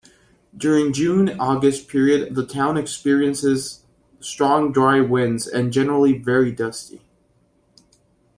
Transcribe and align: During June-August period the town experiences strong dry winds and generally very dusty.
During 0.57 0.93
June-August 0.93 1.87
period 1.87 2.33
the 2.33 2.43
town 2.43 2.75
experiences 2.75 3.85
strong 4.19 4.71
dry 4.71 4.99
winds 4.99 5.45
and 5.45 5.71
generally 5.71 6.17
very 6.17 6.51
dusty. 6.51 7.03